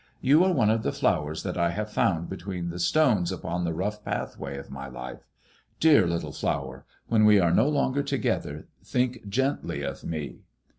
* 0.15 0.19
You 0.29 0.43
are 0.43 0.51
one 0.51 0.71
of 0.71 0.81
the 0.81 0.91
flowers 0.91 1.43
that 1.43 1.59
I 1.59 1.69
have 1.69 1.91
found 1.91 2.27
between 2.27 2.69
the 2.69 2.79
stones 2.79 3.31
upon 3.31 3.65
the 3.65 3.73
rough 3.75 4.03
pathway 4.03 4.57
of 4.57 4.71
my 4.71 4.87
life 4.87 5.27
Dear 5.79 6.07
little 6.07 6.31
flower, 6.31 6.87
when 7.07 7.23
we 7.23 7.39
are 7.39 7.53
no 7.53 7.69
longer 7.69 8.01
together, 8.01 8.65
think 8.83 9.29
gently 9.29 9.83
of 9.83 10.03
me." 10.03 10.39